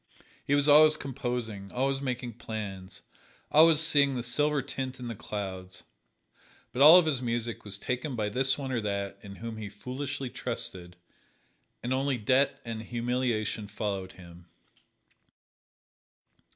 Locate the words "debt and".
12.17-12.81